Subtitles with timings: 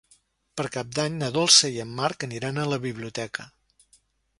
[0.61, 3.51] Per Cap d'Any na Dolça i en Marc aniran a la biblioteca.